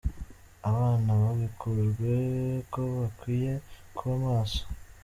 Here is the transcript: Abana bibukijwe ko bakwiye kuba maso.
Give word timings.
Abana 0.69 1.11
bibukijwe 1.21 2.11
ko 2.73 2.81
bakwiye 2.99 3.53
kuba 3.95 4.15
maso. 4.25 4.61